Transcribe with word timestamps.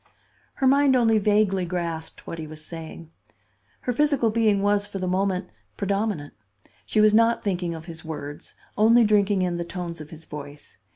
Her 0.55 0.65
mind 0.65 0.95
only 0.95 1.19
vaguely 1.19 1.63
grasped 1.63 2.25
what 2.25 2.39
he 2.39 2.47
was 2.47 2.65
saying. 2.65 3.11
Her 3.81 3.93
physical 3.93 4.31
being 4.31 4.63
was 4.63 4.87
for 4.87 4.97
the 4.97 5.07
moment 5.07 5.51
predominant. 5.77 6.33
She 6.87 6.99
was 6.99 7.13
not 7.13 7.43
thinking 7.43 7.75
of 7.75 7.85
his 7.85 8.03
words, 8.03 8.55
only 8.75 9.03
drinking 9.03 9.43
in 9.43 9.57
the 9.57 9.63
tones 9.63 10.01
of 10.01 10.09
his 10.09 10.25
voice. 10.25 10.79